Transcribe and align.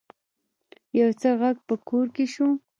يو 0.99 1.09
څه 1.21 1.29
غږ 1.39 1.57
په 1.67 1.75
کور 1.87 2.05
کې 2.15 2.25
شو. 2.33 2.47